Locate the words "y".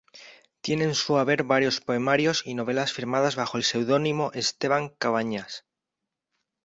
2.43-2.55